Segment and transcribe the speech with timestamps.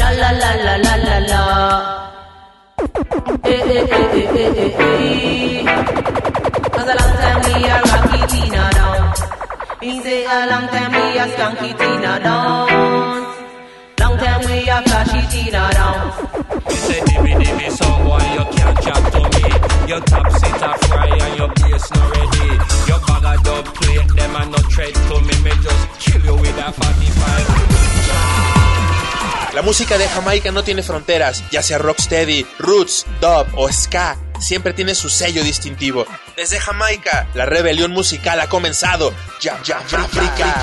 [0.00, 1.42] La la la la la la la.
[3.44, 5.64] Eh eh eh eh eh eh eh.
[6.74, 9.02] Cause a long time we a rocky Tina down.
[9.82, 12.66] Me say a long time we a skanky Tina down.
[14.00, 16.00] Long time we a flashy Tina down.
[16.70, 19.44] You say dimmy dimmy song boy you can't chat to me
[19.90, 22.48] Your top sit a fry and your bass not ready
[22.88, 26.36] Your bag of dub plate them a no tread to me Me just kill you
[26.36, 28.59] with a 45
[29.52, 34.72] La música de Jamaica no tiene fronteras, ya sea rocksteady, roots, dub o ska, siempre
[34.72, 36.06] tiene su sello distintivo.
[36.36, 39.12] Desde Jamaica, la rebelión musical ha comenzado.
[39.40, 40.54] Ya, ya, África.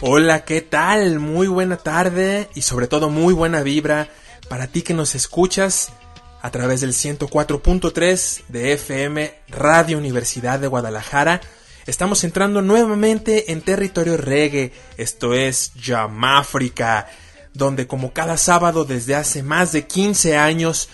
[0.00, 1.20] Hola, ¿qué tal?
[1.20, 4.08] Muy buena tarde y sobre todo muy buena vibra
[4.48, 5.92] para ti que nos escuchas
[6.40, 11.40] a través del 104.3 de FM Radio Universidad de Guadalajara.
[11.86, 17.08] Estamos entrando nuevamente en territorio reggae, esto es Yamáfrica,
[17.54, 20.88] donde como cada sábado desde hace más de 15 años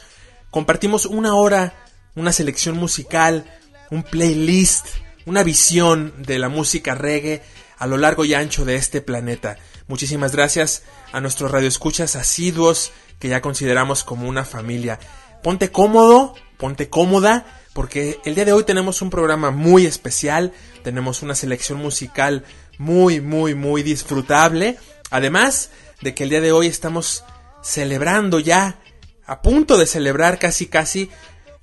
[0.50, 1.74] compartimos una hora,
[2.14, 3.44] una selección musical,
[3.90, 4.86] un playlist,
[5.26, 7.42] una visión de la música reggae
[7.76, 9.58] a lo largo y ancho de este planeta.
[9.86, 14.98] Muchísimas gracias a nuestros radioescuchas asiduos que ya consideramos como una familia.
[15.42, 21.22] Ponte cómodo, ponte cómoda, porque el día de hoy tenemos un programa muy especial, tenemos
[21.22, 22.44] una selección musical
[22.78, 24.78] muy, muy, muy disfrutable.
[25.10, 27.24] Además de que el día de hoy estamos
[27.62, 28.78] celebrando ya,
[29.26, 31.10] a punto de celebrar casi casi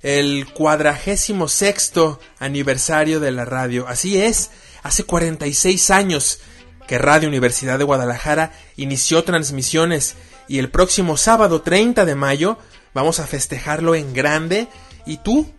[0.02, 3.86] el cuadragésimo sexto aniversario de la radio.
[3.86, 4.50] Así es,
[4.82, 6.40] hace 46 años
[6.88, 10.16] que Radio Universidad de Guadalajara inició transmisiones
[10.48, 12.58] y el próximo sábado 30 de mayo
[12.94, 14.68] vamos a festejarlo en grande
[15.06, 15.52] y tú,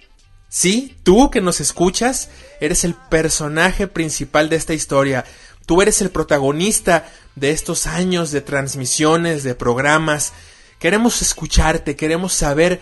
[0.50, 5.26] sí, tú que nos escuchas, eres el personaje principal de esta historia.
[5.66, 10.34] Tú eres el protagonista de estos años de transmisiones, de programas.
[10.80, 12.82] Queremos escucharte, queremos saber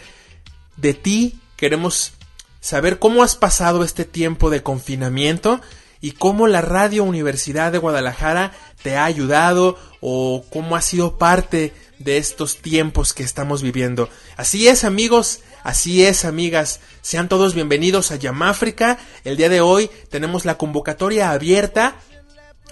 [0.78, 2.14] de ti, queremos
[2.60, 5.62] saber cómo has pasado este tiempo de confinamiento
[6.02, 8.52] y cómo la Radio Universidad de Guadalajara
[8.82, 14.10] te ha ayudado o cómo ha sido parte de estos tiempos que estamos viviendo.
[14.36, 18.98] Así es amigos, así es amigas, sean todos bienvenidos a Yamáfrica.
[19.24, 21.96] El día de hoy tenemos la convocatoria abierta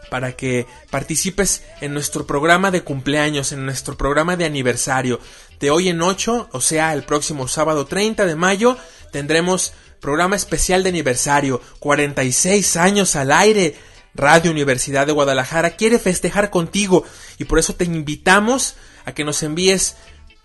[0.09, 5.19] para que participes en nuestro programa de cumpleaños, en nuestro programa de aniversario.
[5.59, 8.77] De hoy en 8, o sea, el próximo sábado 30 de mayo,
[9.11, 13.75] tendremos programa especial de aniversario, 46 años al aire.
[14.15, 17.03] Radio Universidad de Guadalajara quiere festejar contigo
[17.37, 19.95] y por eso te invitamos a que nos envíes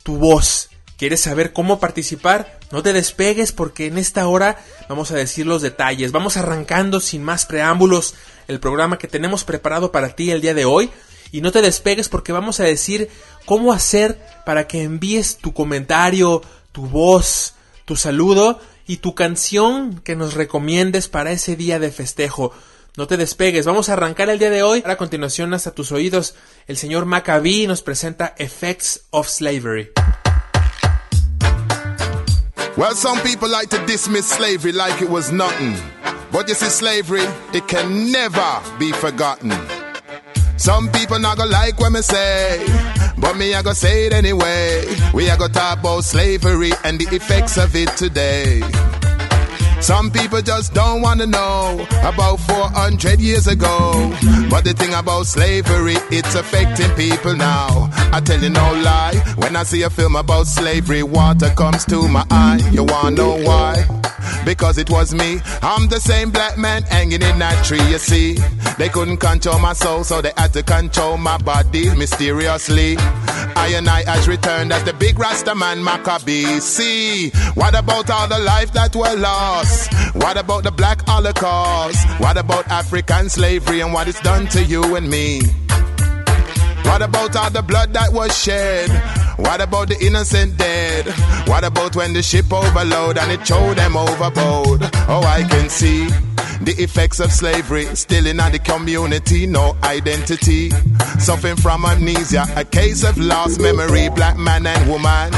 [0.02, 0.68] tu voz.
[0.96, 2.60] ¿Quieres saber cómo participar?
[2.70, 6.12] No te despegues porque en esta hora vamos a decir los detalles.
[6.12, 8.14] Vamos arrancando sin más preámbulos
[8.46, 10.90] el programa que tenemos preparado para ti el día de hoy.
[11.32, 13.10] Y no te despegues porque vamos a decir
[13.44, 17.54] cómo hacer para que envíes tu comentario, tu voz,
[17.86, 22.52] tu saludo y tu canción que nos recomiendes para ese día de festejo.
[22.96, 24.82] No te despegues, vamos a arrancar el día de hoy.
[24.86, 26.34] A continuación, hasta tus oídos,
[26.66, 29.90] el señor Maccabi nos presenta Effects of Slavery.
[32.76, 35.76] Well, some people like to dismiss slavery like it was nothing.
[36.32, 39.52] But you see, slavery, it can never be forgotten.
[40.56, 42.64] Some people not gonna like what me say,
[43.18, 44.84] but me I gonna say it anyway.
[45.12, 48.62] We are gonna talk about slavery and the effects of it today.
[49.80, 53.92] Some people just don't want to know about 400 years ago.
[54.48, 57.90] But the thing about slavery, it's affecting people now.
[58.10, 62.08] I tell you no lie, when I see a film about slavery, water comes to
[62.08, 62.66] my eye.
[62.72, 63.84] You wanna know why?
[64.44, 65.40] Because it was me.
[65.62, 68.38] I'm the same black man hanging in that tree, you see.
[68.78, 72.96] They couldn't control my soul, so they had to control my body mysteriously.
[72.98, 76.60] I and I has returned as the big Rasta man Maccabee.
[76.60, 79.92] See, what about all the life that were lost?
[80.14, 82.06] What about the black holocaust?
[82.20, 85.40] What about African slavery and what it's done to you and me?
[86.84, 88.90] What about all the blood that was shed?
[89.36, 91.06] What about the innocent dead?
[91.48, 94.82] What about when the ship overload and it throw them overboard?
[95.08, 96.06] Oh, I can see
[96.60, 100.70] the effects of slavery still in the community, no identity.
[101.18, 105.32] Suffering from amnesia, a case of lost memory, black man and woman.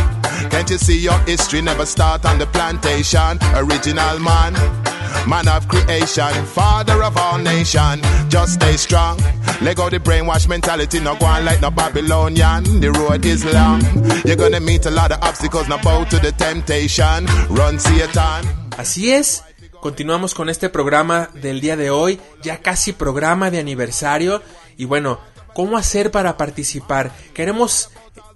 [0.51, 3.39] Can't you see your history never start on the plantation?
[3.55, 4.86] Original man.
[5.27, 8.01] Man of creation, father of all nation.
[8.29, 9.19] Just stay strong.
[9.61, 12.81] Let go the brainwash mentality, no go on like no Babylonian.
[12.81, 13.81] The road is long.
[14.25, 17.27] You're gonna meet a lot of obstacles, now bow to the temptation.
[17.49, 18.45] Run Satan.
[18.77, 19.43] Así es.
[19.81, 24.43] Continuamos con este programa del día de hoy, ya casi programa de aniversario.
[24.77, 25.21] Y bueno,
[25.55, 27.13] ¿cómo hacer para participar?
[27.35, 27.91] Queremos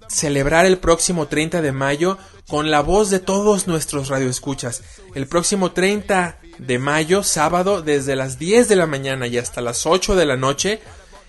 [0.08, 2.18] celebrar el próximo 30 de mayo
[2.48, 4.82] con la voz de todos nuestros radioescuchas.
[5.14, 9.86] El próximo 30 de mayo, sábado, desde las 10 de la mañana y hasta las
[9.86, 10.80] 8 de la noche,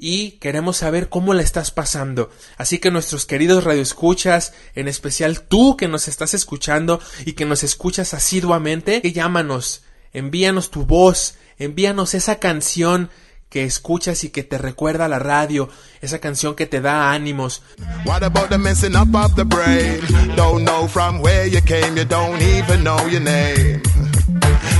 [0.00, 2.30] y queremos saber cómo la estás pasando.
[2.56, 7.62] Así que nuestros queridos radioescuchas, en especial tú que nos estás escuchando y que nos
[7.62, 9.82] escuchas asiduamente, llámanos,
[10.12, 13.10] envíanos tu voz, envíanos esa canción
[13.50, 15.68] que escuchas y que te recuerda a la radio,
[16.00, 17.62] esa canción que te da ánimos.
[18.06, 20.00] What about the messing up of the brain?
[20.34, 23.82] Don't know from where you came, you don't even know your name.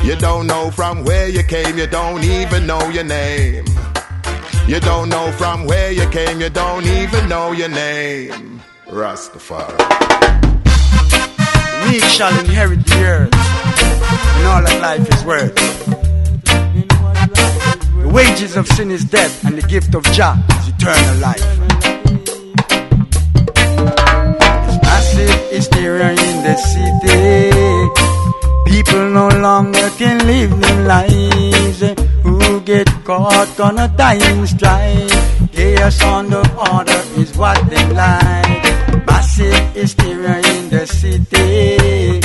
[0.02, 3.64] You don't know from where you came, you don't even know your name.
[4.70, 8.62] You don't know from where you came, you don't even know your name.
[8.86, 9.76] Rastafari.
[11.88, 15.56] We shall inherit the earth, and all that life is worth.
[18.00, 21.29] The wages of sin is death, and the gift of Jah is eternal life.
[33.20, 35.12] Caught on a dying strike?
[35.52, 38.64] Chaos on the border is what they like.
[39.06, 42.20] Massive hysteria in the city.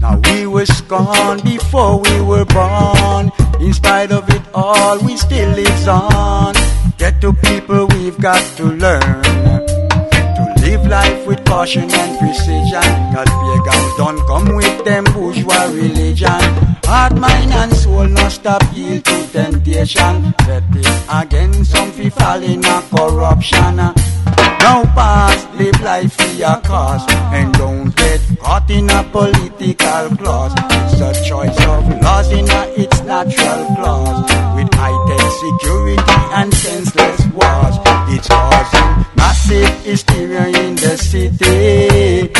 [0.00, 3.30] Now we was gone before we were born.
[3.60, 6.54] In spite of it all, we still lives on.
[6.96, 9.71] Get to people, we've got to learn
[10.62, 12.88] live life with caution and precision.
[13.12, 16.42] Cause pagans don't come with them bourgeois religion.
[16.84, 20.34] Heart, mind, and soul not stop yield to temptation.
[20.44, 23.76] Set it against some fi fall in a corruption.
[24.62, 27.04] Now pass, live life for your cause,
[27.34, 30.54] and don't get caught in a political clause.
[30.70, 34.22] It's a choice of laws in a its natural clause,
[34.54, 36.51] with high-tech security and
[39.92, 42.32] hysteria in the city.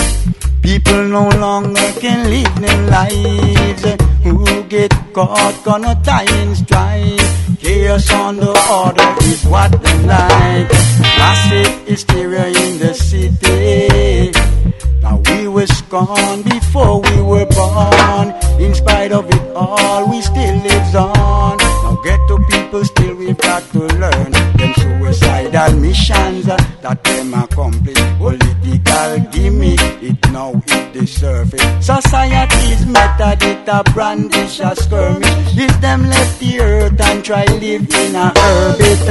[0.62, 3.84] People no longer can live their lives.
[4.24, 7.20] Who get caught gonna die in strife.
[7.60, 10.68] Chaos on the order is what they like.
[11.20, 14.32] Massive hysteria in the city.
[15.02, 18.28] Now we was gone before we were born.
[18.64, 21.58] In spite of it all, we still lives on.
[21.58, 24.81] Now ghetto people still we've got to learn.
[25.12, 28.00] Suicidal missions uh, that them accomplish.
[28.16, 31.60] Political gimmick, it now hit the surface.
[31.84, 35.52] Society's method, it a brandish a skirmish.
[35.52, 39.08] If them left the earth and try live in a orbit.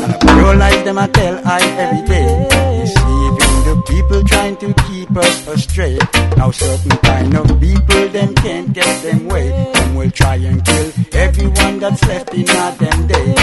[0.00, 2.48] And pure lies them I tell I every day.
[2.80, 5.98] Deceiving the people trying to keep us astray.
[6.38, 9.50] Now certain kind of people them can't get them way.
[9.74, 13.39] Them will try and kill everyone that's left in a them day.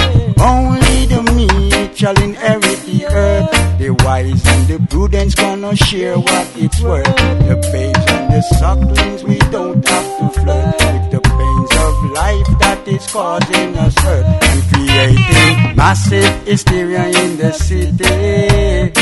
[1.98, 3.80] Shall inherit the earth.
[3.80, 7.06] The wise and the prudence gonna share what it's worth.
[7.50, 12.60] The babes and the sucklings we don't have to flirt with the pains of life
[12.60, 18.94] that is causing us hurt and creating massive hysteria in the city.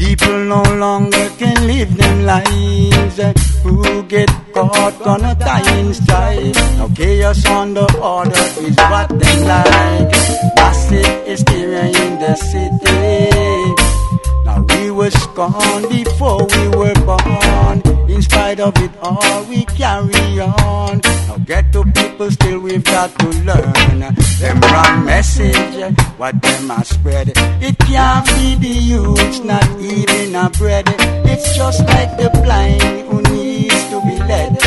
[0.00, 3.18] People no longer can live them lives.
[3.18, 6.56] Eh, who get caught gonna die in strife.
[6.78, 10.10] Now chaos on the order is what they like.
[10.56, 14.09] Massive hysteria in the city.
[14.44, 17.82] Now we was gone before we were born.
[18.08, 21.00] In spite of it all, we carry on.
[21.28, 24.00] Now ghetto people still we've got to learn.
[24.40, 27.32] Them wrong message, what them are spread.
[27.62, 30.84] It can't be the youth, not even a bread.
[31.26, 34.58] It's just like the blind who needs to be led.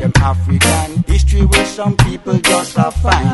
[0.00, 3.32] Them African history some people just fine.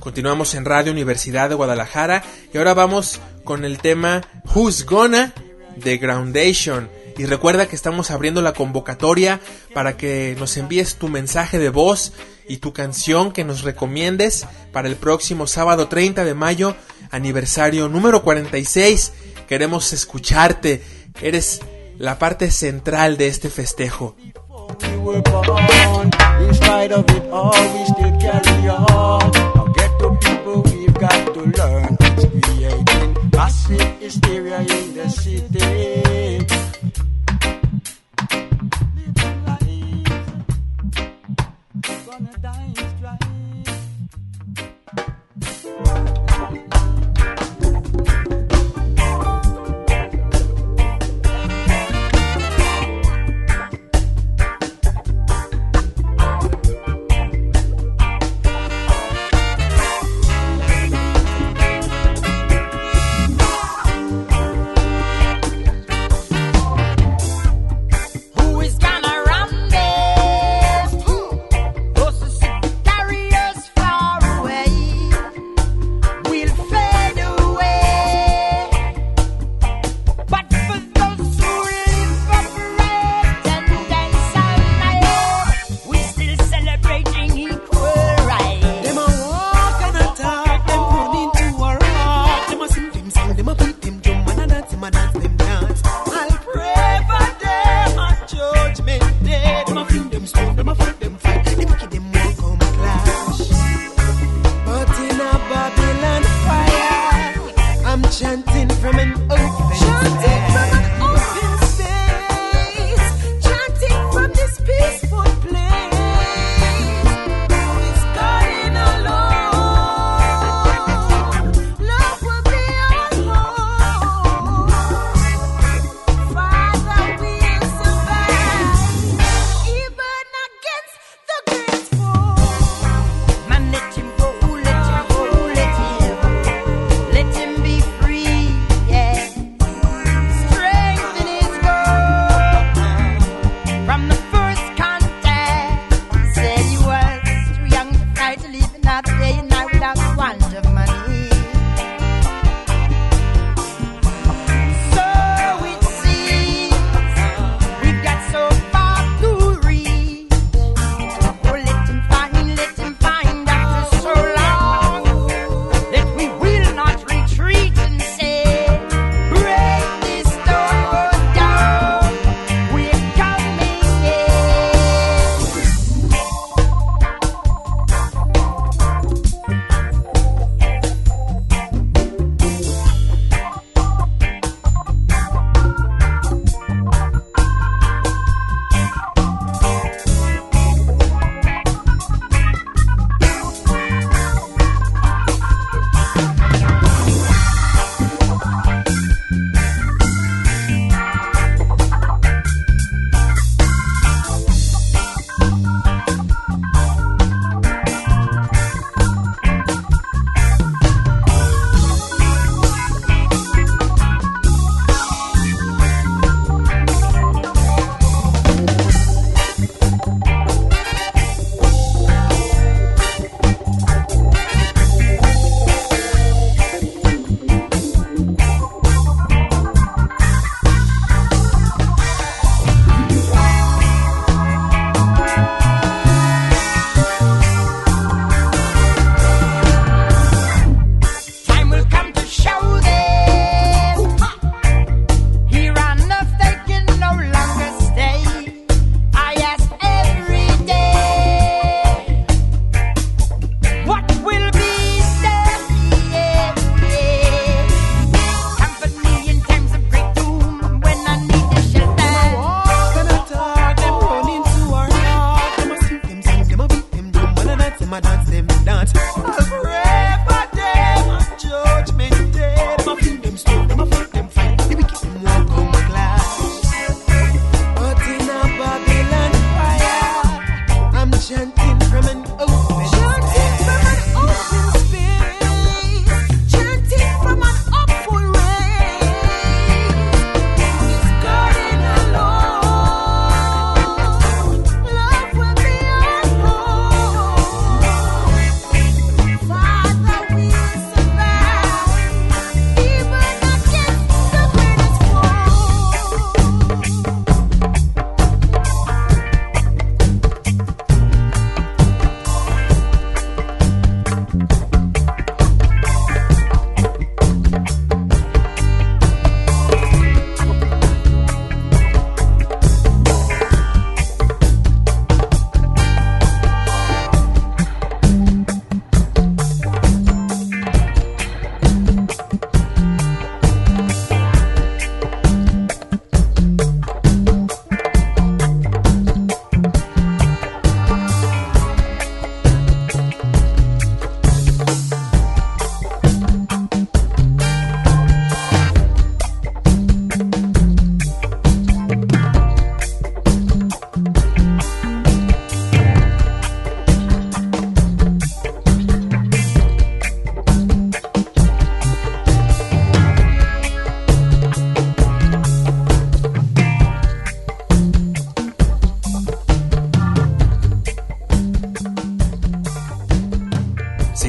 [0.00, 4.22] Continuamos en Radio Universidad de Guadalajara y ahora vamos con el tema
[4.54, 5.32] Who's Gonna
[5.76, 6.88] de Groundation.
[7.18, 9.40] Y recuerda que estamos abriendo la convocatoria
[9.74, 12.12] para que nos envíes tu mensaje de voz
[12.48, 16.74] y tu canción que nos recomiendes para el próximo sábado 30 de mayo,
[17.10, 19.12] aniversario número 46.
[19.48, 20.82] Queremos escucharte.
[21.20, 21.60] Eres
[21.98, 24.16] la parte central de este festejo.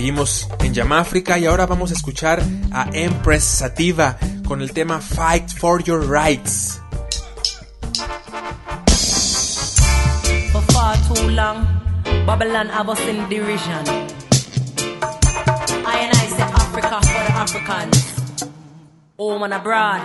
[0.04, 2.44] Seguimos en Yamáfrica y ahora vamos a escuchar
[2.74, 6.82] a Empress Sativa con el tema Fight for Your Rights.
[10.52, 11.66] For far too long,
[12.26, 13.88] Babylon have us in derision.
[15.86, 18.44] I and I say Africa for the Africans,
[19.18, 20.02] home and abroad.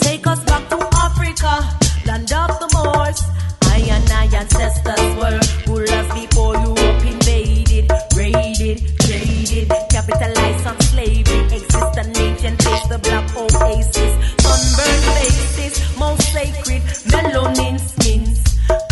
[0.00, 1.68] Take us back to Africa,
[2.06, 3.22] land of the Moors.
[3.64, 5.41] I and I ancestors were
[12.92, 14.12] the black oasis,
[14.44, 18.38] sunburned faces, most sacred, melanin skins.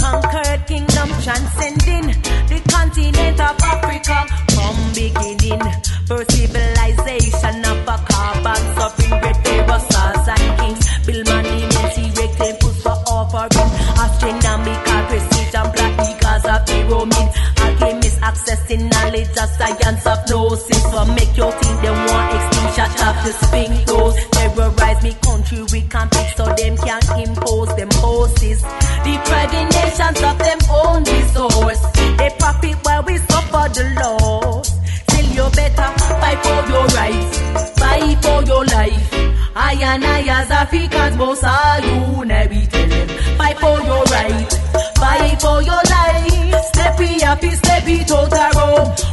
[0.00, 2.08] Conquered kingdom transcending
[2.48, 4.24] the continent of Africa
[4.56, 5.60] from beginning.
[6.08, 10.80] First civilization of a carbon suffering great pharaohs, stars and kings.
[11.04, 13.68] Build monuments, erect temples for offering.
[14.00, 17.28] Astronomical precision, black eagles of pyramid.
[17.60, 20.82] Alchemists accessing knowledge of science of gnosis.
[20.88, 22.49] For make you think they want
[22.80, 24.16] extinction of the spring toes.
[24.32, 28.62] Terrorize me country, we can't fix so them can impose them poses.
[29.04, 31.80] Depriving nations of them own resource.
[32.18, 34.68] They profit while we suffer the loss.
[35.08, 35.88] Still you better
[36.20, 37.38] fight for your rights,
[37.78, 39.08] fight for your life.
[39.54, 43.08] I and I as Africans, most are you, now we tell them.
[43.36, 44.52] Fight for your right,
[44.96, 45.79] fight for your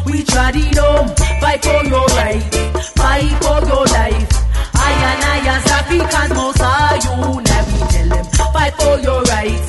[0.06, 1.08] We tried it home,
[1.42, 2.44] fight for your right,
[2.96, 4.30] fight for your life.
[4.76, 7.44] I and I as Africans, most are you, we
[7.92, 8.26] tell them.
[8.54, 9.60] Fight for your right,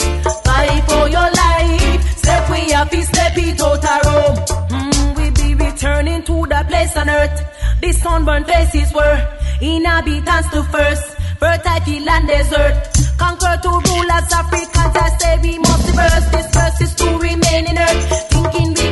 [0.45, 2.17] fight for your life.
[2.19, 4.37] Step we happy, step it out a room.
[4.71, 7.37] Mm, we be returning to the place on earth.
[7.81, 9.19] The sunburned places were
[9.61, 11.15] inhabitants to first.
[11.39, 12.75] Fertile field and desert.
[13.17, 14.97] Conquer to rule as Africans.
[14.97, 16.27] I say we must reverse.
[16.35, 18.31] This verse is to remain in earth.
[18.31, 18.88] Thinking we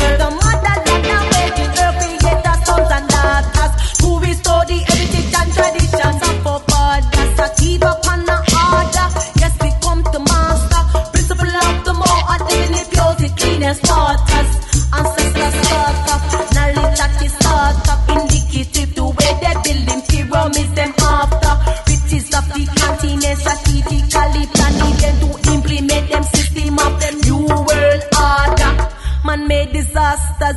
[0.00, 0.39] Perdón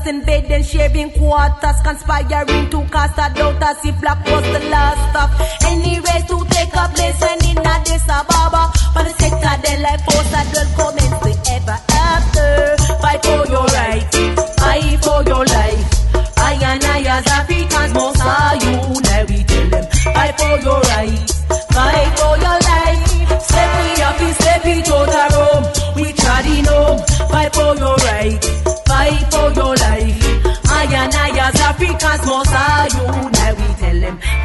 [0.04, 5.10] disasters, invading, sharing quarters, conspiring to cast a doubt as if black was the last
[5.10, 5.32] stop.
[5.66, 8.72] any race to take a place when in Addis Ababa.
[8.94, 12.78] For the sector, they like force oh, and will commence the ever after.
[13.02, 14.18] Fight for your rights,
[14.60, 16.04] fight for your life.
[16.38, 19.86] I and I as Africans must are you, now we tell them.
[20.14, 20.83] Fight for your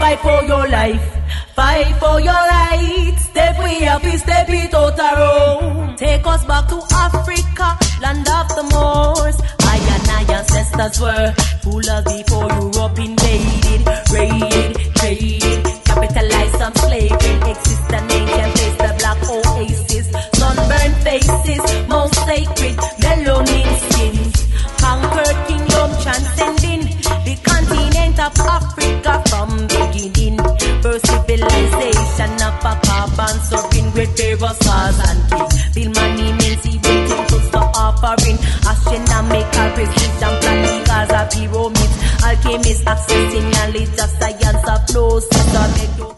[0.08, 1.06] fight for your life.
[1.54, 3.24] Fight for your rights.
[3.24, 5.96] Step we up, step it out our own.
[5.96, 7.68] Take us back to Africa,
[8.00, 9.36] land of the Moors.
[9.60, 11.34] I and my ancestors were
[11.66, 13.80] rulers before Europe invaded,
[14.12, 17.50] raided, traded, capitalized on slavery.
[17.50, 20.06] Exist an ancient place, the black oasis,
[20.38, 22.87] sunburned faces, most sacred.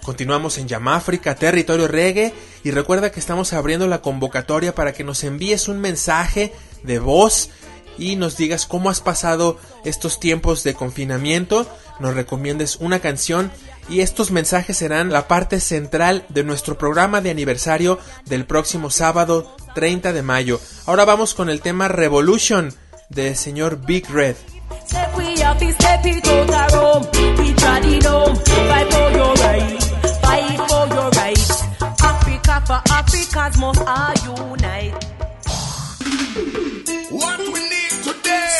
[0.02, 2.34] Continuamos en Yamáfrica, territorio reggae,
[2.64, 7.50] y recuerda que estamos abriendo la convocatoria para que nos envíes un mensaje de voz
[7.98, 11.66] y nos digas cómo has pasado estos tiempos de confinamiento,
[12.00, 13.52] nos recomiendes una canción
[13.88, 19.56] y estos mensajes serán la parte central de nuestro programa de aniversario del próximo sábado
[19.74, 20.60] 30 de mayo.
[20.86, 22.74] Ahora vamos con el tema Revolution
[23.08, 24.36] del señor Big Red.
[37.10, 38.50] What we need today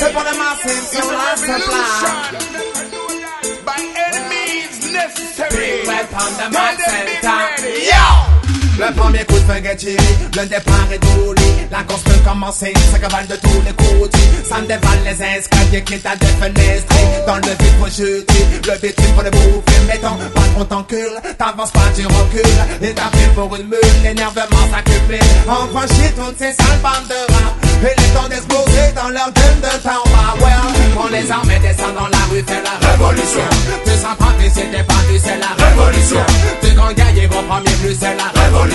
[5.02, 5.50] necessary.
[5.50, 7.68] Bring weapon the mad center.
[7.68, 8.39] Yo!
[8.80, 11.42] Le premier coup de feu est le départ est roulé.
[11.70, 14.18] La course peut commencer, ça cavale de tous les côtés.
[14.48, 17.00] Ça dévale les escaliers qui t'a défenestré.
[17.26, 19.80] Dans le vide pour jeter, le bitume pour le bouffer.
[19.86, 22.60] Mais ton patron t'encule, t'avances pas, tu recules.
[22.80, 25.20] Et t'as pris pour une mule, l'énervement s'accumule.
[25.46, 27.52] Enfin chier toutes ces sales bandes de rats.
[27.82, 30.04] Et les temps d'exploser dans leur gueule de temps.
[30.06, 30.56] Bah ouais,
[30.96, 33.44] on les armes et descend dans la rue, fait la révolution.
[33.84, 36.24] Tu seras pas vu, c'est pas vu, c'est la révolution.
[36.62, 38.69] Tu gagner vos premiers plus, c'est la révolution.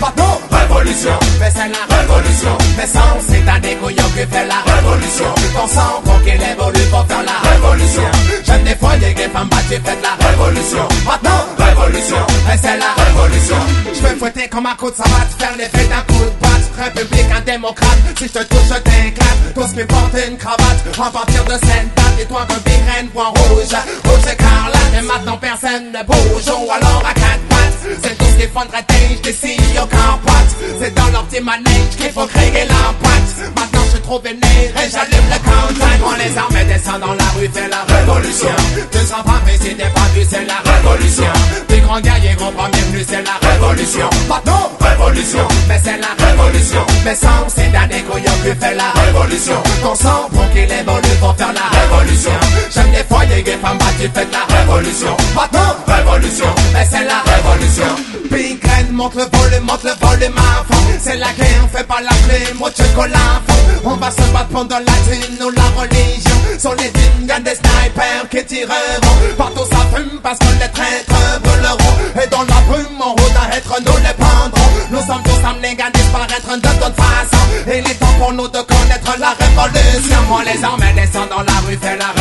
[0.00, 1.18] Bateau, révolution.
[1.40, 2.58] Mais c'est la révolution.
[2.76, 5.34] Mais sans, c'est un découillon qui fait la révolution.
[5.54, 8.02] Ton sang pour qu'il évolue pour faire la révolution.
[8.44, 10.86] J'aime des foyers, des femmes battues, faites la révolution.
[11.06, 12.26] Maintenant, révolution.
[12.46, 13.56] Mais c'est la révolution.
[13.94, 16.70] Je vais fouetter comme un coup de savate, faire l'effet d'un coup de batte.
[16.78, 19.54] Républicain démocrate, si je te touche, je t'éclate.
[19.54, 23.74] Tous qui portent une cravate, à partir de date, et toi que Biren, point rouge,
[24.04, 24.92] rouge écarlate.
[24.98, 27.57] Et maintenant personne ne bouge, ou alors à quatre pattes.
[28.02, 30.54] C'est tous qui font de des CEO capotes.
[30.80, 33.28] C'est dans leur manège qu'il faut créer l'impact.
[33.56, 35.98] Maintenant je suis trop vénère et j'allume le countdown.
[36.02, 38.56] Quand les armées descendent dans la rue, c'est la révolution.
[38.90, 41.32] Tu seras pas vu si t'es pas vu, c'est la révolution.
[41.68, 44.10] Des grands guerriers, gros premier venu, c'est la révolution.
[44.28, 46.86] Maintenant, révolution, mais c'est la révolution.
[47.04, 49.62] Mais sans, c'est d'un qui fait la révolution?
[49.82, 52.32] Ton sang pour qu'il évolue pour faire la révolution.
[52.70, 53.04] J'aime les
[53.44, 55.16] les femmes battues, faites la révolution.
[55.34, 58.18] Maintenant, révolution, mais c'est la révolution.
[58.30, 60.82] Big Red monte le volume, monte le volume à fond.
[61.00, 63.68] C'est la guerre, fais pas la clé, moi fond.
[63.84, 66.38] On va se battre pendant la dîne ou la religion.
[66.58, 69.34] Sur les dînes, y'a des snipers qui tireront.
[69.36, 72.22] Partout ça fume parce que les traîtres voleront.
[72.22, 74.70] Et dans la brume, en route à être, nous les prendrons.
[74.90, 77.44] Nous sommes tous amenés à disparaître de toute façon.
[77.66, 80.18] Il est temps pour nous de connaître la révolution.
[80.28, 82.17] Moi les armées descendent dans la rue, fais la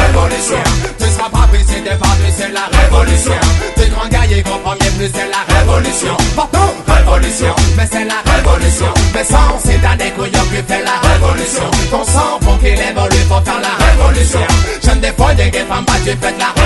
[5.06, 6.18] c'est la révolution.
[6.36, 6.58] Partout,
[6.88, 8.88] révolution, mais c'est la révolution.
[9.14, 11.70] Mais sans, c'est un qui fait la révolution.
[11.92, 14.40] Ton sang pour qu'il évolue pour faire la révolution.
[14.84, 16.57] J'aime des foyers, des femmes battues, faites la révolution.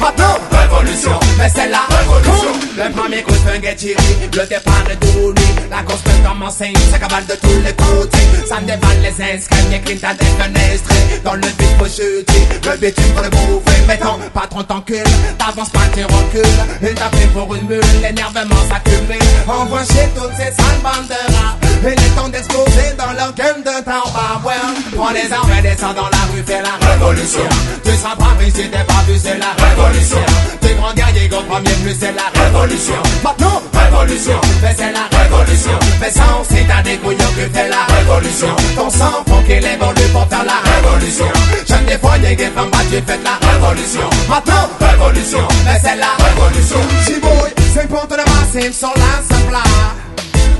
[0.00, 2.52] Maintenant, révolution, mais c'est la révolution.
[2.76, 5.34] Le premier coup de feu est tiré, le départ est douloureux.
[5.70, 8.18] La course peut commencer, ça cavale de tous les côtés.
[8.48, 11.20] Ça dévale les escaliers, qui t'a défenestré.
[11.24, 13.82] Dans le vide pour le bitume pour le bouffer.
[13.88, 15.04] Mais ton patron t'encule,
[15.36, 16.60] t'avances pas, tu recules.
[16.82, 19.18] Il t'a pris pour une mule, l'énervement s'accumule.
[19.48, 21.56] Envoie chez toutes ces sales bandes de rats.
[21.86, 24.54] Il est temps d'exploser dans leur game de ouais,
[24.96, 27.42] prends les armes et descends dans la rue, fais la révolution.
[27.84, 30.18] Tu seras pas vu si t'es pas vu, c'est la révolution.
[30.60, 33.00] T'es grand guerrier, grand premier plus, c'est la révolution.
[33.24, 35.78] Maintenant, révolution, mais c'est la révolution.
[36.00, 38.54] Mais sans, c'est un découillon qui fait la révolution.
[38.76, 41.26] Ton sang pour qu'il évolue pour faire la révolution.
[41.66, 44.08] J'aime des foyers, des femmes battues, faites la révolution.
[44.28, 46.80] Maintenant, révolution, mais c'est la révolution.
[47.06, 49.56] Chibouille, c'est pour te le masser sur la simple.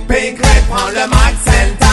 [0.08, 1.83] Big Red prend le mic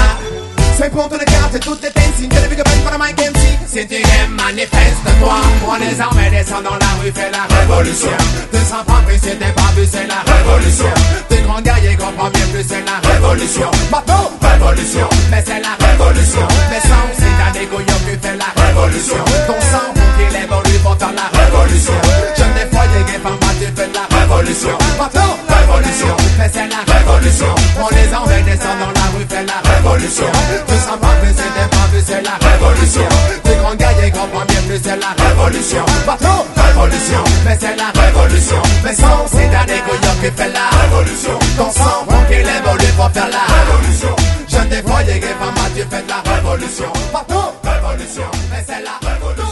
[0.81, 5.11] Sei punto negato e tutte tensi Incredibile che penso oramai che MC Senti che manifesta
[5.19, 8.09] toi Prends les armes et descends dans la rue, fais la révolution.
[8.49, 10.91] Te sens pas pris si t'es pas vu, c'est la révolution.
[11.29, 13.69] T'es grand guerrier, grand premier plus, c'est la révolution.
[13.91, 14.01] Ma
[14.49, 16.47] révolution Mais c'est la révolution.
[16.71, 19.23] Mais sans si t'as des couillons, tu fais la révolution.
[19.45, 21.93] Ton sang pour qu'il évolue, pour la révolution.
[22.35, 24.75] J'aime des foyers, gay, femmes, tu fais la révolution.
[24.97, 25.29] Ma peau,
[25.71, 27.55] révolution, mais c'est la révolution.
[27.77, 30.25] On les envoie, descend dans la rue, fait la révolution.
[30.67, 33.07] Tu seras pas vu, si t'es pas vu, c'est la révolution.
[33.43, 37.91] T'es grand guerrier, grand premier Et c'est la révolution, pas trop révolution, mais c'est la
[38.01, 38.61] révolution.
[38.83, 41.39] Mais sans c'est derniers couillons qui fait la révolution.
[41.57, 44.15] Ton sang, pour qu'il évolue pour faire la révolution.
[44.47, 46.91] Je te voyais que maman, tu fais la révolution.
[47.11, 49.50] Pas trop révolution, mais c'est la révolution.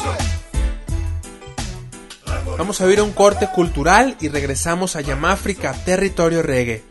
[2.59, 6.88] Vamos a oír un corte cultural y regresamos a Yamáfrica, territorio reggae.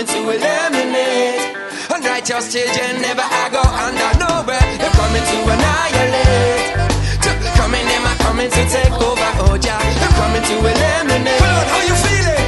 [0.00, 1.56] They're coming to eliminate.
[1.90, 4.78] Unrighteous children never I go under nowhere.
[4.78, 6.72] They're coming to annihilate.
[7.20, 9.30] Ju- Coming, them are coming to take over.
[9.44, 9.78] Oh, yeah.
[10.00, 11.40] They're coming to eliminate.
[11.40, 12.40] Well, how you feeling?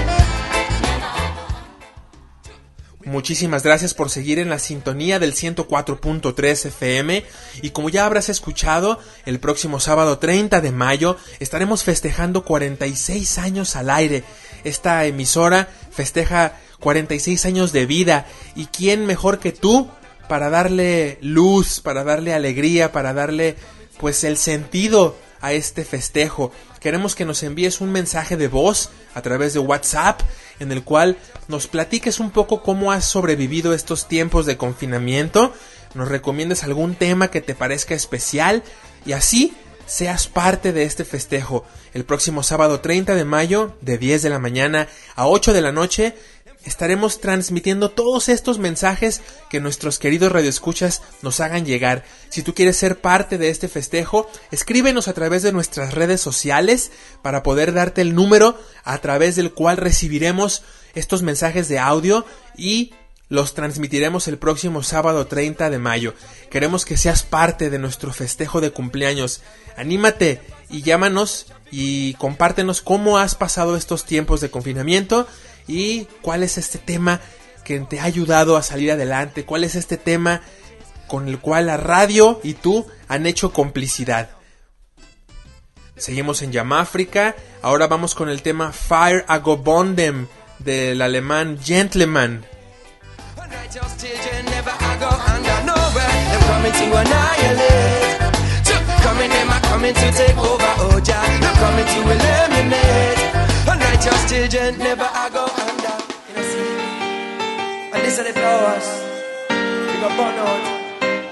[3.12, 7.24] Muchísimas gracias por seguir en la sintonía del 104.3 FM
[7.60, 13.76] y como ya habrás escuchado, el próximo sábado 30 de mayo estaremos festejando 46 años
[13.76, 14.24] al aire.
[14.64, 19.88] Esta emisora festeja 46 años de vida y quién mejor que tú
[20.28, 23.56] para darle luz, para darle alegría, para darle
[23.98, 26.52] pues el sentido a este festejo.
[26.80, 30.20] Queremos que nos envíes un mensaje de voz a través de WhatsApp
[30.58, 31.16] en el cual
[31.48, 35.52] nos platiques un poco cómo has sobrevivido estos tiempos de confinamiento,
[35.94, 38.62] nos recomiendes algún tema que te parezca especial
[39.04, 39.54] y así
[39.86, 41.64] seas parte de este festejo.
[41.92, 45.72] El próximo sábado 30 de mayo, de 10 de la mañana a 8 de la
[45.72, 46.16] noche,
[46.64, 49.20] estaremos transmitiendo todos estos mensajes
[49.50, 52.04] que nuestros queridos radioescuchas nos hagan llegar.
[52.28, 56.92] Si tú quieres ser parte de este festejo, escríbenos a través de nuestras redes sociales
[57.22, 60.62] para poder darte el número a través del cual recibiremos
[60.94, 62.24] estos mensajes de audio
[62.56, 62.92] y
[63.32, 66.14] los transmitiremos el próximo sábado 30 de mayo.
[66.50, 69.40] Queremos que seas parte de nuestro festejo de cumpleaños.
[69.74, 75.26] Anímate y llámanos y compártenos cómo has pasado estos tiempos de confinamiento
[75.72, 77.20] y cuál es este tema
[77.64, 80.42] que te ha ayudado a salir adelante, cuál es este tema
[81.08, 84.30] con el cual la radio y tú han hecho complicidad.
[85.96, 90.26] Seguimos en Yamáfrica, ahora vamos con el tema Fire a Go Bondem
[90.58, 92.44] del alemán Gentleman.
[103.70, 105.98] Unrighteous children never I go under Jah.
[106.28, 107.92] You know?
[107.94, 108.88] And these are the flowers.
[109.88, 110.62] We got burn out.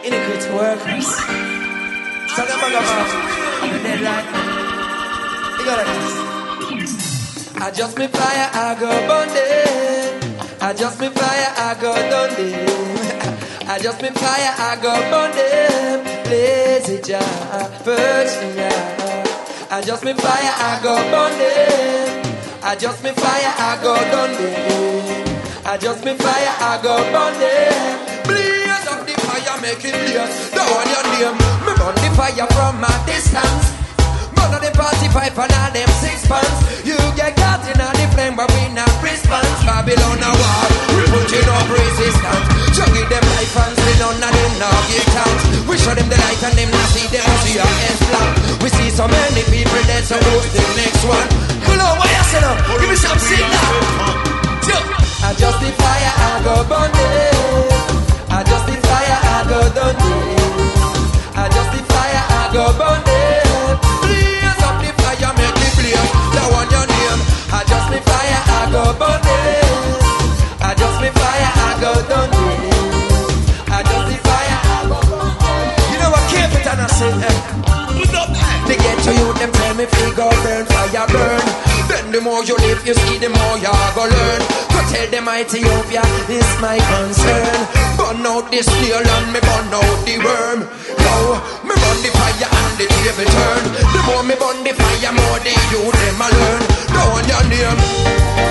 [0.05, 1.09] Iniquity workers.
[2.35, 4.27] So them are going to deadline.
[5.59, 6.21] You got like.
[7.63, 9.29] I just me fire, I go burn.
[10.63, 12.31] I just me fire, I go done.
[13.69, 16.05] I just me fire, I go burn them.
[16.31, 16.99] Lazy
[17.83, 19.69] first yeah.
[19.71, 22.10] I just me fire, I go burn.
[22.63, 25.65] I just me fire, I go done them.
[25.65, 27.97] I just me fire, I go burn them.
[28.29, 30.53] Blaze up the fire, make it blaze.
[30.53, 31.37] Don't want your name.
[31.65, 33.65] Me burn the fire from a distance.
[34.37, 36.85] Burn the party pipe and all them six pants.
[36.85, 39.49] You get caught in all the flame, but we not response.
[39.65, 40.65] Babylon a war,
[41.01, 42.45] we putting up resistance.
[42.77, 45.43] Give them life and say none of them now give thanks.
[45.65, 48.31] We show them the light and them not see them see our ends black.
[48.61, 51.50] We see so many people dead, so who's the next one?
[51.71, 52.59] Pull on, what you say now?
[52.83, 53.63] Give me some signal.
[55.23, 57.39] I just the fire, I go burn it.
[58.35, 60.43] I just the fire, I go it.
[61.39, 63.79] I just the fire, I go burn it.
[64.03, 66.11] Blaze up the fire, make the blaze.
[66.35, 67.21] That one your name.
[67.55, 69.23] I just the fire, I go burn.
[70.67, 72.35] I just the fire, I go done.
[73.71, 75.31] I just the fire, I go burn.
[75.95, 77.39] You know what, keep it and I say, eh.
[78.67, 81.41] They get to you, them tell me fi go burn, fire burn.
[81.89, 84.41] Then the more you live, you see, the more you go learn.
[84.71, 87.59] Go tell them Ethiopia, this my concern.
[87.97, 90.61] Burn out this steel and me burn out the worm.
[90.99, 91.15] Yo,
[91.67, 93.65] me burn the fire and the table turn.
[93.95, 96.63] The more me burn the fire, more the youth them a learn.
[96.95, 97.81] Know your name.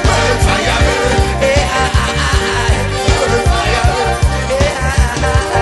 [0.08, 1.16] Burn fire burn.
[1.44, 1.88] Eh, ah.
[3.20, 4.18] Burn fire burn.
[4.82, 5.59] Ah, ah,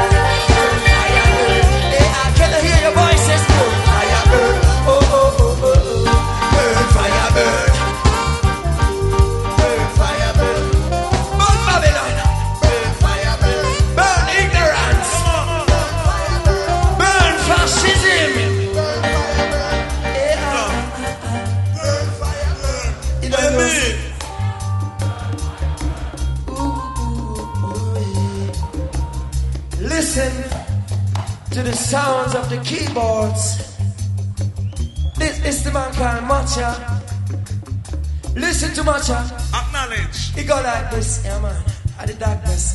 [40.67, 41.01] I did
[41.41, 41.63] man,
[41.97, 42.66] at the darkness.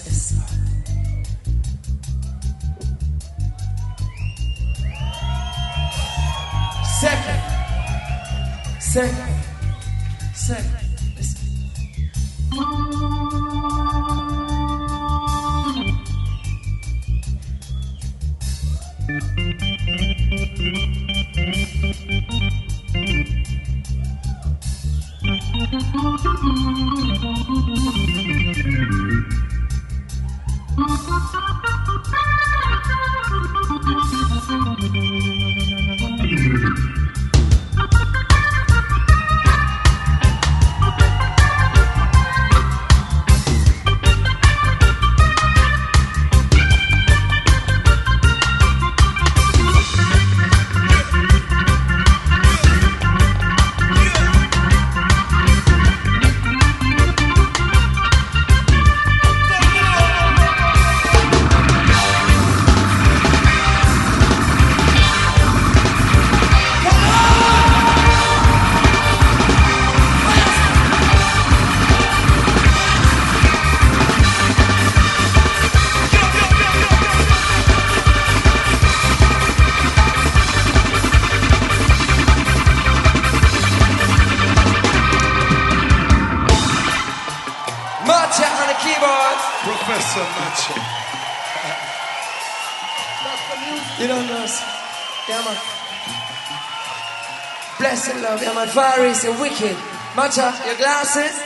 [97.93, 98.69] Blessed love, yeah, man.
[98.69, 99.77] Faris, you're wicked.
[100.17, 101.37] Matcha, your glasses?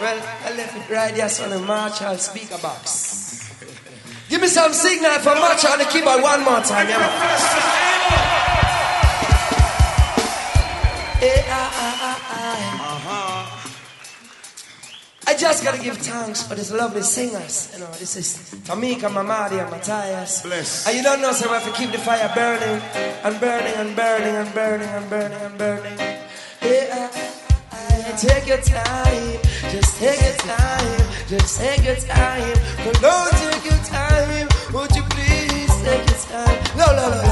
[0.00, 3.52] Well, I left it right there so on the Marshall speaker box.
[4.30, 7.10] Give me some signal for Matcha on the keyboard one more time, yeah, man.
[11.24, 12.21] Ah, ah, ah, ah.
[15.32, 17.70] I just gotta give thanks for these lovely singers.
[17.72, 18.36] You know, this is
[18.68, 20.42] Tamika, Mamadi, and Matthias.
[20.42, 20.86] Bless.
[20.86, 22.82] And you don't know, so we have to keep the fire burning
[23.24, 25.96] and burning and burning and burning and burning and burning.
[26.60, 27.08] Yeah,
[28.18, 29.40] take your time,
[29.72, 32.56] just take your time, just take your time.
[32.84, 36.60] But don't take your time, would you please take your time?
[36.76, 37.31] No, no, no.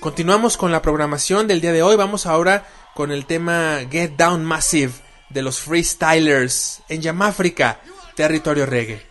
[0.00, 1.96] Continuamos con la programación del día de hoy.
[1.96, 4.92] Vamos ahora con el tema Get Down Massive
[5.30, 7.80] de los Freestylers en Yamáfrica,
[8.14, 9.04] territorio reggae.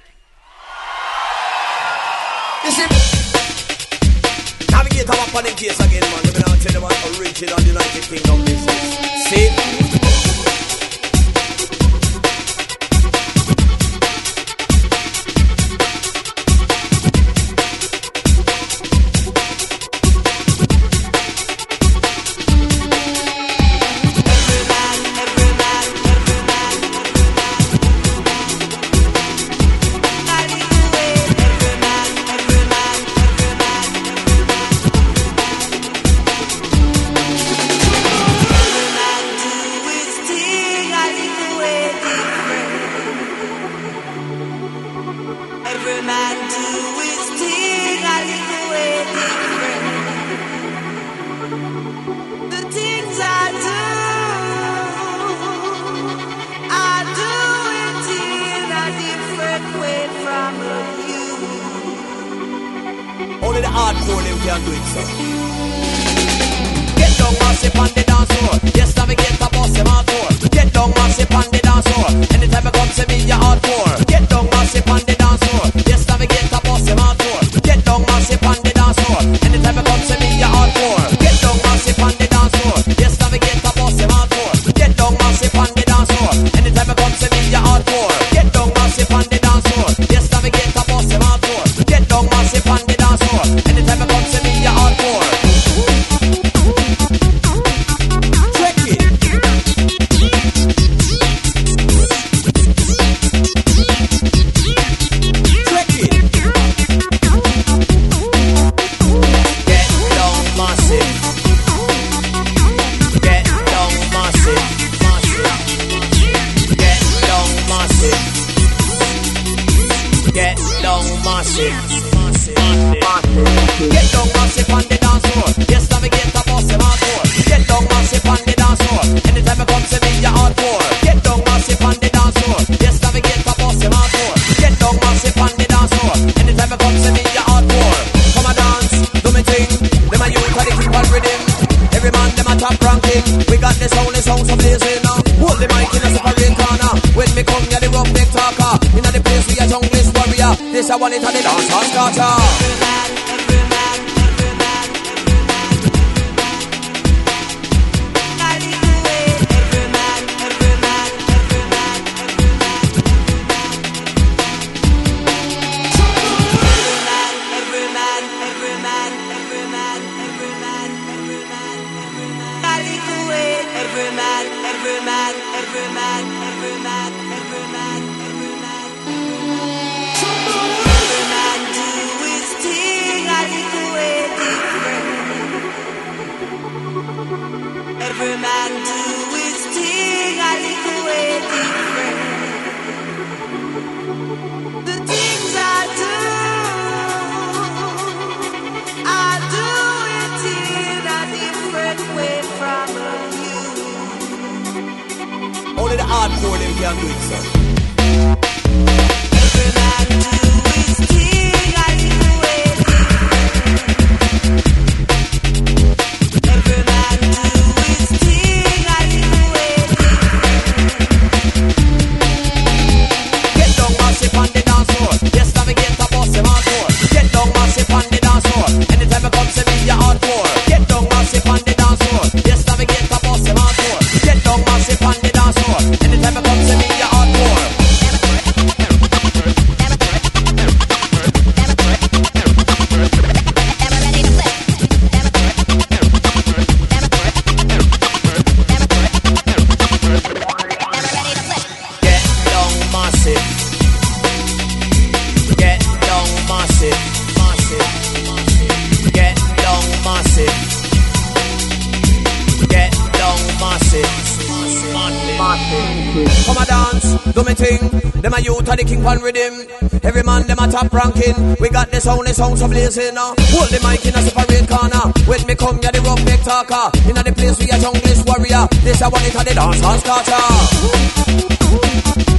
[269.45, 271.55] Every man them a top ranking.
[271.59, 273.15] We got the sound, the sound so blazing.
[273.15, 273.35] Uh.
[273.53, 275.13] Hold the mic in a separate corner.
[275.29, 276.73] When me come, yeah the rock neck talker.
[276.73, 276.89] Uh.
[277.09, 278.67] Inna the place we a junglist warrior.
[278.81, 282.34] This I want it a the dance hall starter.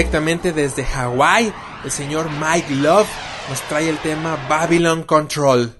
[0.00, 1.52] Directamente desde Hawái,
[1.84, 3.06] el señor Mike Love
[3.50, 5.79] nos trae el tema Babylon Control.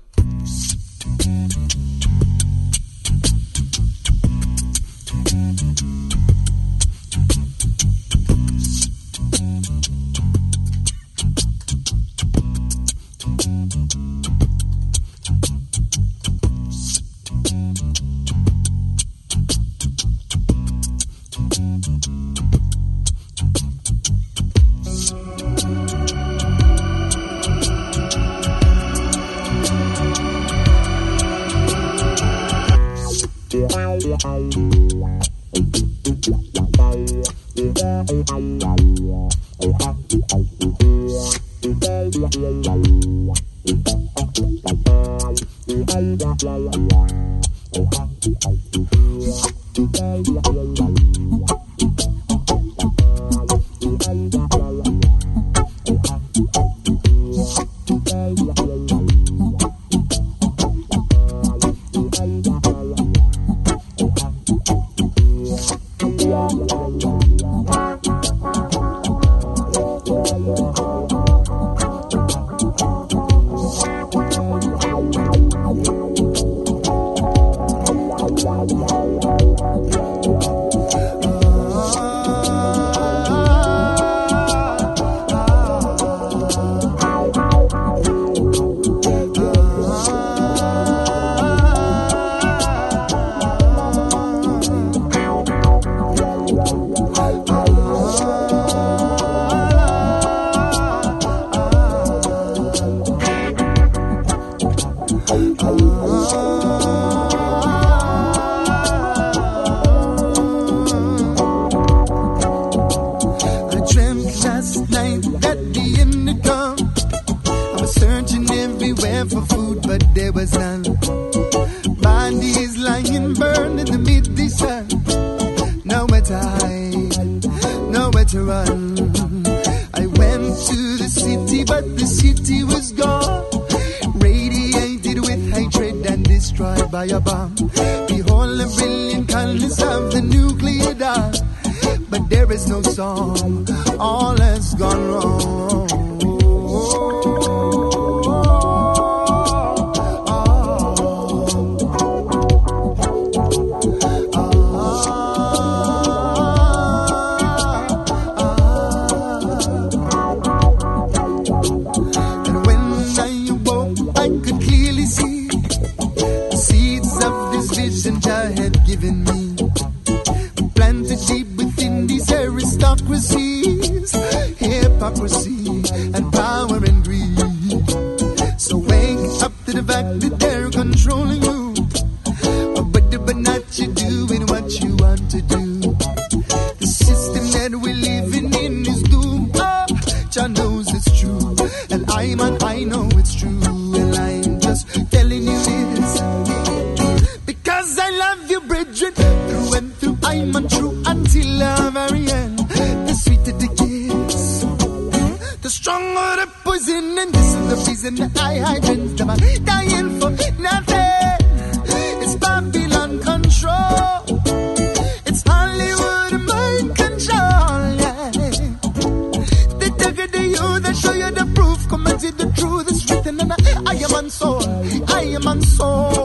[224.31, 224.63] soul.
[225.09, 226.20] I am on soul.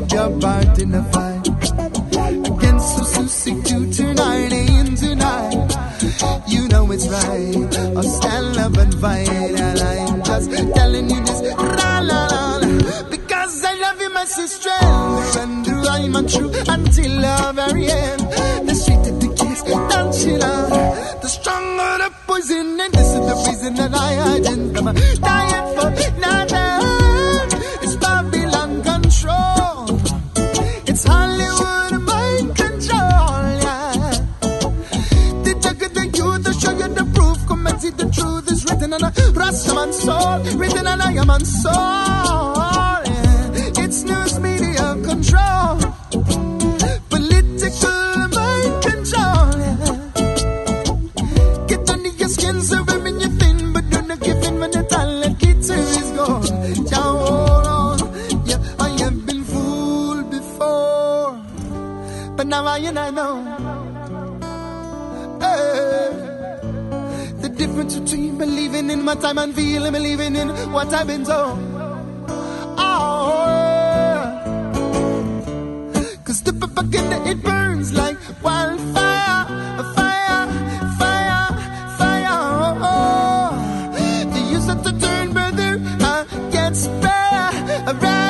[0.00, 5.52] up your bar, in a fight against the Susie to tonight in tonight.
[6.48, 7.96] You know it's right.
[7.96, 11.40] I'll stand up and fight, and I'm just telling you this.
[11.80, 13.08] La la la, la.
[13.10, 14.78] because I love you, my sister.
[15.42, 18.20] And I'm untrue until the very end.
[18.68, 20.60] The sweeter the kiss, don't you know?
[21.22, 24.76] The stronger the poison, and this is the reason that I hide in.
[24.76, 24.96] I'm
[25.76, 25.99] for.
[39.90, 41.72] and soul, written on I am and soul.
[41.74, 43.84] Yeah.
[43.84, 45.79] It's news media control.
[69.00, 69.98] taking my time and feeling me
[70.36, 71.58] in what I've been told.
[72.78, 73.16] Oh,
[76.24, 79.46] cause the propaganda it burns like wildfire,
[79.94, 80.46] fire,
[80.98, 81.48] fire,
[81.98, 82.38] fire.
[82.66, 83.96] Oh, oh.
[84.34, 87.50] You used to turn, brother, against can't spare
[87.86, 88.20] a.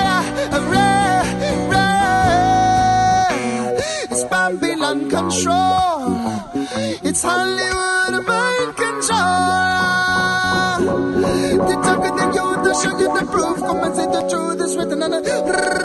[4.13, 6.17] It's Babylon control,
[7.03, 8.70] it's Hollywood burn.
[13.21, 13.59] The proof.
[13.97, 15.80] See the truth is written on the.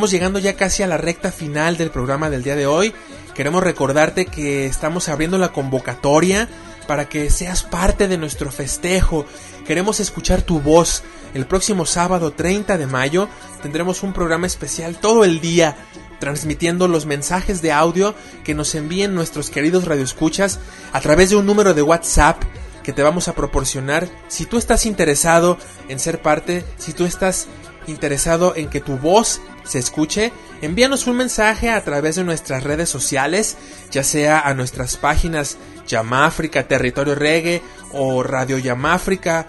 [0.00, 2.94] Vamos llegando ya casi a la recta final del programa del día de hoy.
[3.34, 6.48] Queremos recordarte que estamos abriendo la convocatoria
[6.86, 9.26] para que seas parte de nuestro festejo.
[9.66, 11.02] Queremos escuchar tu voz.
[11.34, 13.28] El próximo sábado 30 de mayo
[13.60, 15.76] tendremos un programa especial todo el día
[16.18, 20.60] transmitiendo los mensajes de audio que nos envíen nuestros queridos radioescuchas
[20.94, 22.42] a través de un número de WhatsApp
[22.82, 24.08] que te vamos a proporcionar.
[24.28, 25.58] Si tú estás interesado
[25.90, 27.48] en ser parte, si tú estás
[27.86, 29.40] interesado en que tu voz
[29.70, 33.56] se escuche, envíanos un mensaje a través de nuestras redes sociales,
[33.92, 37.62] ya sea a nuestras páginas Yamáfrica Territorio Reggae
[37.92, 39.46] o Radio Yamáfrica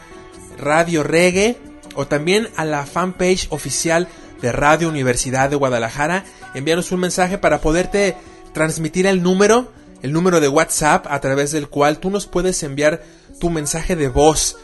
[0.59, 1.57] Radio Reggae
[1.95, 4.07] o también a la fanpage oficial
[4.43, 6.23] de Radio Universidad de Guadalajara.
[6.53, 8.15] Envíanos un mensaje para poderte
[8.53, 9.71] transmitir el número,
[10.03, 13.01] el número de WhatsApp a través del cual tú nos puedes enviar
[13.39, 14.57] tu mensaje de voz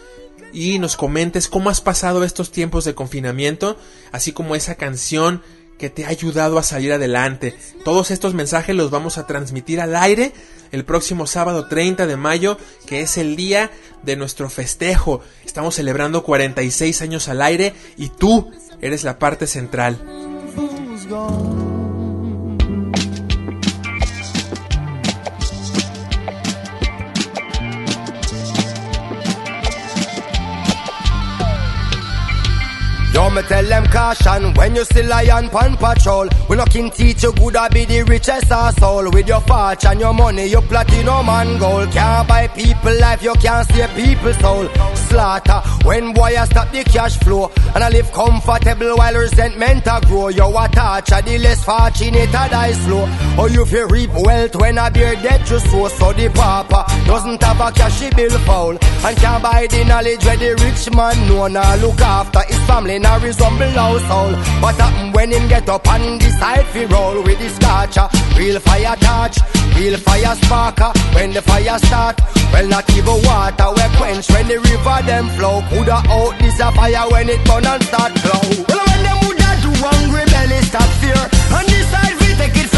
[0.54, 3.78] y nos comentes cómo has pasado estos tiempos de confinamiento,
[4.12, 5.42] así como esa canción
[5.78, 7.56] que te ha ayudado a salir adelante.
[7.84, 10.34] Todos estos mensajes los vamos a transmitir al aire
[10.72, 13.72] el próximo sábado 30 de mayo, que es el día
[14.04, 15.22] de nuestro festejo.
[15.46, 20.02] Estamos celebrando 46 años al aire y tú eres la parte central.
[33.38, 36.28] Me tell them caution when you see lion pan patrol.
[36.50, 39.12] We no king teach you good I be the richest asshole.
[39.12, 41.92] With your fortune, your money, your platinum and gold.
[41.92, 44.68] Can't buy people life, you can't save people soul.
[44.96, 47.52] Slaughter when boy I stop the cash flow.
[47.76, 50.30] And I live comfortable while resentment a grow.
[50.30, 53.06] You a torture, the less fortunate a die slow.
[53.40, 55.88] Or you feel reap wealth when I bear debt you sow.
[55.90, 58.78] So the papa doesn't have a cashy bill foul.
[59.06, 61.48] And can't buy the knowledge where the rich man know.
[61.48, 64.36] Now look after his family, now resemble household.
[64.64, 68.08] What happen when him get up and decide fi roll with his scotcher?
[68.38, 69.38] Real fire touch,
[69.76, 70.92] real fire sparker.
[71.16, 72.16] When the fire start,
[72.54, 75.62] well not even water we quench when the river them flow.
[75.70, 78.44] Coulda out this a fire when it burn and start blow.
[78.70, 81.24] Well when them woulda do hungry belly stop fear
[81.58, 82.77] and decide we take it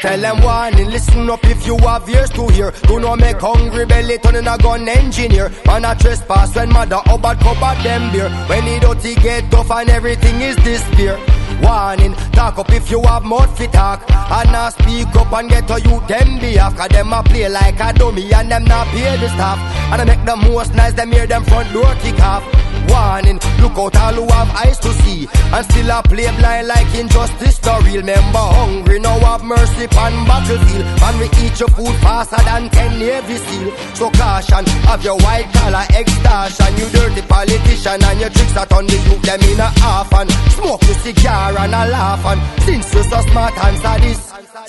[0.00, 2.70] tell them warning, listen up if you have ears to hear.
[2.86, 5.50] Do not make hungry belly turn in a gun engineer.
[5.66, 8.30] Man a trespass when mother about cover them beer.
[8.48, 11.18] When the dirty get tough and everything is despair.
[11.62, 14.04] Warning, talk up if you have mouth fit talk.
[14.10, 16.76] And now speak up and get to you them be off.
[16.76, 19.58] Cause them a play like a dummy and them not pay the staff.
[19.92, 22.44] And I make the most nice, them hear them front door kick off.
[22.88, 25.28] Warning, look out all who have eyes to see.
[25.54, 30.14] And still a play blind like injustice the real Remember hungry, now have mercy on
[30.24, 30.86] battlefield.
[31.02, 33.70] And we eat your food faster than 10 Navy SEAL.
[33.94, 36.72] So caution, have your white collar extortion.
[36.78, 40.30] You dirty politician and your tricks that on the youth them in a half And
[40.56, 44.20] smoke your cigar and a laugh And since you so smart answer this.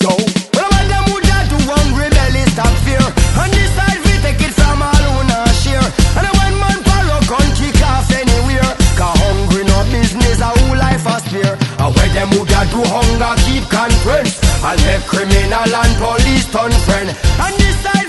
[0.04, 0.12] Yo,
[0.52, 3.06] well when them would do hungry belly stop fear.
[3.40, 4.59] And decide we take it
[12.70, 14.38] do hunger keep conference.
[14.62, 17.08] And make criminal and police turn friend.
[17.10, 17.99] And decide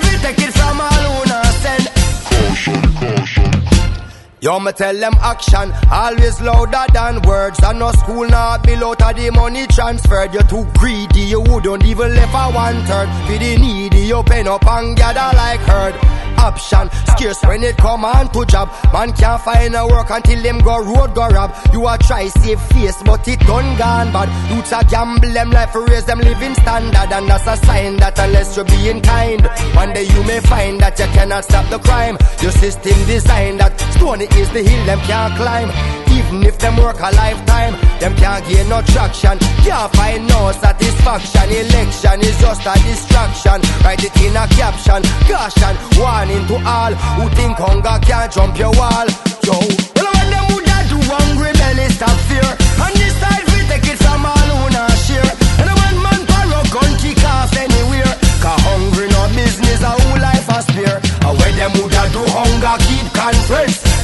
[4.44, 7.60] Yo, me tell them action, always louder than words.
[7.62, 10.34] And no school not below to the money transferred.
[10.34, 13.08] You're too greedy, you wouldn't even left a one third.
[13.28, 15.94] For the needy, you pen up and gather like herd.
[16.42, 18.74] Option, scarce when it come on to job.
[18.92, 21.54] Man can't find a work until them go road go rob.
[21.72, 24.30] You a try save face, but it done gone bad.
[24.50, 27.14] Youths a gamble them life raise them living standard.
[27.14, 30.98] And that's a sign that unless you're being kind, one day you may find that
[30.98, 32.18] you cannot stop the crime.
[32.42, 35.69] Your system designed that stony is the hill them can't climb.
[36.11, 39.38] Even if them work a lifetime, them can't gain no traction.
[39.63, 41.47] Can't find no satisfaction.
[41.49, 43.59] Election is just a distraction.
[43.84, 45.01] Write it in a caption.
[45.27, 49.07] Caution, warning to all who think hunger can't jump your wall.
[49.43, 49.55] Yo,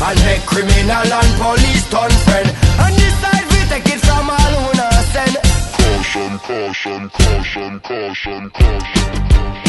[0.01, 2.49] and make criminal and police turn friend.
[2.83, 5.37] And side, we take it from all who not send.
[5.77, 9.66] Caution, caution, caution, caution, caution.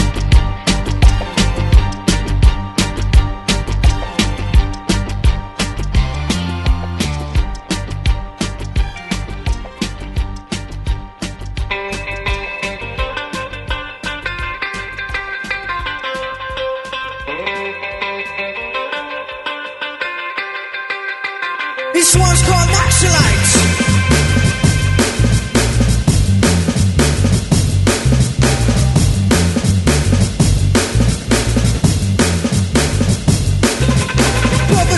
[22.09, 22.71] This one's called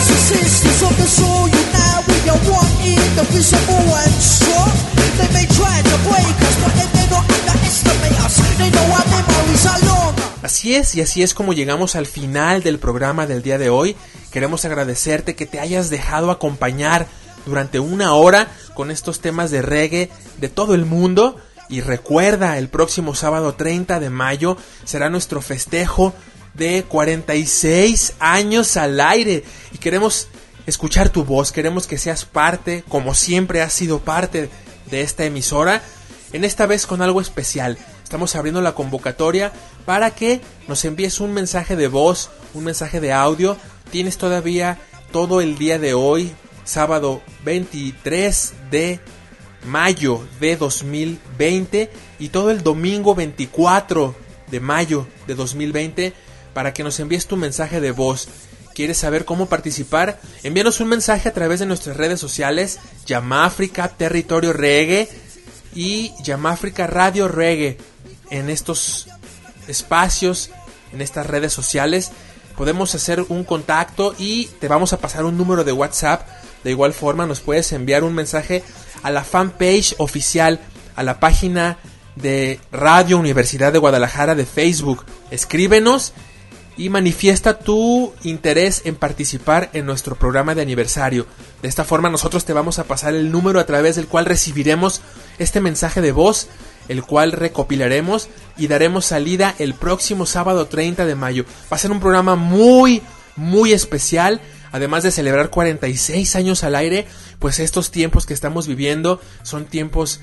[0.06, 2.70] and sisters of the soul, unite we are one.
[5.18, 8.38] They may try to break us, but they may not underestimate us.
[8.56, 9.89] They know our memories are.
[10.43, 13.95] Así es, y así es como llegamos al final del programa del día de hoy.
[14.30, 17.07] Queremos agradecerte que te hayas dejado acompañar
[17.45, 21.36] durante una hora con estos temas de reggae de todo el mundo.
[21.68, 26.14] Y recuerda, el próximo sábado 30 de mayo será nuestro festejo
[26.55, 29.45] de 46 años al aire.
[29.72, 30.28] Y queremos
[30.66, 34.49] escuchar tu voz, queremos que seas parte, como siempre has sido parte
[34.91, 35.82] de esta emisora,
[36.32, 37.76] en esta vez con algo especial.
[38.11, 39.52] Estamos abriendo la convocatoria
[39.86, 43.56] para que nos envíes un mensaje de voz, un mensaje de audio.
[43.92, 44.78] Tienes todavía
[45.12, 46.32] todo el día de hoy,
[46.64, 48.98] sábado 23 de
[49.64, 51.88] mayo de 2020
[52.18, 54.16] y todo el domingo 24
[54.50, 56.12] de mayo de 2020
[56.52, 58.26] para que nos envíes tu mensaje de voz.
[58.74, 60.20] ¿Quieres saber cómo participar?
[60.42, 65.08] Envíanos un mensaje a través de nuestras redes sociales, Yamáfrica Territorio Reggae
[65.76, 67.78] y Yamáfrica Radio Reggae.
[68.31, 69.09] En estos
[69.68, 70.51] espacios,
[70.93, 72.12] en estas redes sociales,
[72.57, 76.26] podemos hacer un contacto y te vamos a pasar un número de WhatsApp.
[76.64, 78.62] De igual forma, nos puedes enviar un mensaje
[79.03, 80.61] a la fanpage oficial,
[80.97, 81.78] a la página
[82.16, 85.05] de Radio Universidad de Guadalajara de Facebook.
[85.31, 86.12] Escríbenos
[86.81, 91.26] y manifiesta tu interés en participar en nuestro programa de aniversario.
[91.61, 95.03] De esta forma nosotros te vamos a pasar el número a través del cual recibiremos
[95.39, 96.49] este mensaje de voz,
[96.89, 101.45] el cual recopilaremos y daremos salida el próximo sábado 30 de mayo.
[101.70, 103.03] Va a ser un programa muy,
[103.37, 104.41] muy especial.
[104.72, 107.07] Además de celebrar 46 años al aire,
[107.41, 110.20] pues estos tiempos que estamos viviendo son tiempos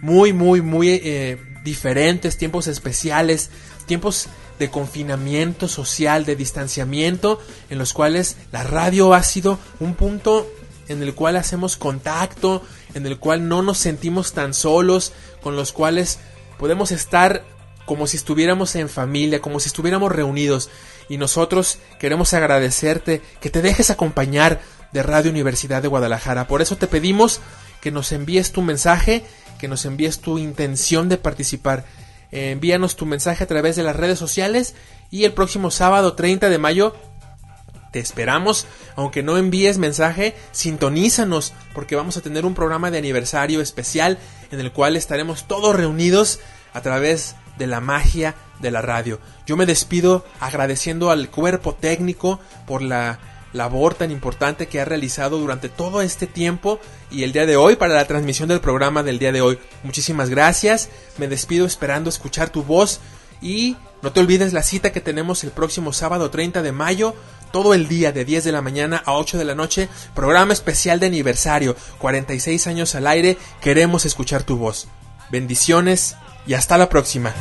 [0.00, 3.50] muy, muy, muy eh, diferentes, tiempos especiales,
[3.84, 4.28] tiempos
[4.58, 7.40] de confinamiento social, de distanciamiento,
[7.70, 10.46] en los cuales la radio ha sido un punto
[10.88, 12.62] en el cual hacemos contacto,
[12.94, 16.18] en el cual no nos sentimos tan solos, con los cuales
[16.58, 17.44] podemos estar
[17.84, 20.68] como si estuviéramos en familia, como si estuviéramos reunidos.
[21.08, 24.60] Y nosotros queremos agradecerte que te dejes acompañar
[24.92, 26.46] de Radio Universidad de Guadalajara.
[26.48, 27.40] Por eso te pedimos
[27.80, 29.24] que nos envíes tu mensaje,
[29.58, 31.86] que nos envíes tu intención de participar.
[32.30, 34.74] Eh, envíanos tu mensaje a través de las redes sociales
[35.10, 36.94] y el próximo sábado 30 de mayo
[37.90, 38.66] te esperamos,
[38.96, 44.18] aunque no envíes mensaje, sintonízanos porque vamos a tener un programa de aniversario especial
[44.50, 46.40] en el cual estaremos todos reunidos
[46.74, 49.20] a través de la magia de la radio.
[49.46, 53.18] Yo me despido agradeciendo al cuerpo técnico por la
[53.52, 56.80] labor tan importante que ha realizado durante todo este tiempo
[57.10, 59.58] y el día de hoy para la transmisión del programa del día de hoy.
[59.82, 60.88] Muchísimas gracias,
[61.18, 63.00] me despido esperando escuchar tu voz
[63.40, 67.14] y no te olvides la cita que tenemos el próximo sábado 30 de mayo,
[67.52, 71.00] todo el día de 10 de la mañana a 8 de la noche, programa especial
[71.00, 74.88] de aniversario, 46 años al aire, queremos escuchar tu voz.
[75.30, 77.34] Bendiciones y hasta la próxima.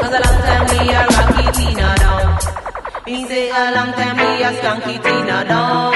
[0.00, 2.26] Cause a long time we a rocky Tina down.
[3.06, 5.92] Me say a long time we a skanky Tina down.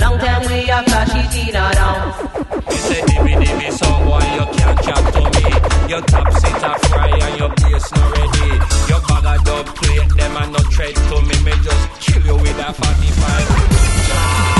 [0.00, 2.12] Long time we a flashy Tina down.
[2.70, 3.68] You say dimmy dimmy
[4.04, 5.44] boy you can't chat to me
[5.88, 8.48] Your top seat a fry and your bass not ready
[8.88, 12.36] Your bag of dub plate them a no tread to me Me just kill you
[12.36, 14.59] with a 45